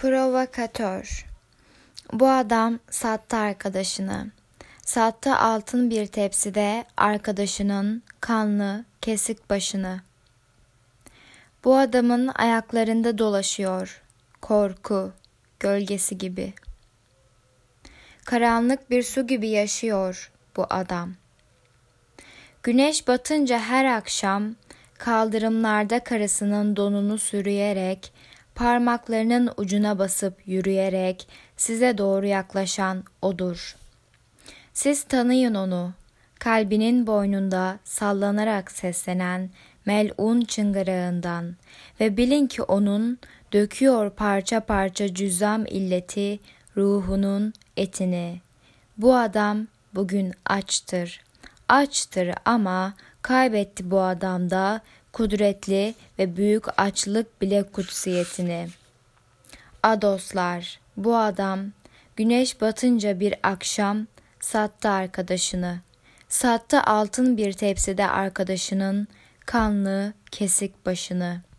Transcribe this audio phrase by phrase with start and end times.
[0.00, 1.26] Provokatör.
[2.12, 4.30] Bu adam sattı arkadaşını.
[4.82, 10.00] Sattı altın bir tepside arkadaşının kanlı, kesik başını.
[11.64, 14.02] Bu adamın ayaklarında dolaşıyor
[14.40, 15.12] korku,
[15.60, 16.52] gölgesi gibi.
[18.24, 21.14] Karanlık bir su gibi yaşıyor bu adam.
[22.62, 24.54] Güneş batınca her akşam
[24.98, 28.12] kaldırımlarda karısının donunu sürüyerek
[28.60, 33.76] parmaklarının ucuna basıp yürüyerek size doğru yaklaşan odur.
[34.72, 35.92] Siz tanıyın onu,
[36.38, 39.50] kalbinin boynunda sallanarak seslenen
[39.86, 41.54] melun çıngırağından
[42.00, 43.18] ve bilin ki onun
[43.52, 46.38] döküyor parça parça cüzam illeti
[46.76, 48.40] ruhunun etini.
[48.98, 51.20] Bu adam bugün açtır.
[51.68, 54.80] Açtır ama kaybetti bu adamda
[55.12, 58.68] kudretli ve büyük açlık bile kutsiyetini.
[59.82, 61.60] Adoslar, bu adam
[62.16, 64.06] güneş batınca bir akşam
[64.40, 65.80] sattı arkadaşını.
[66.28, 69.08] Sattı altın bir tepside arkadaşının
[69.46, 71.49] kanlı kesik başını.''